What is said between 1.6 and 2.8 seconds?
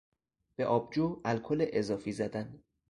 اضافی زدن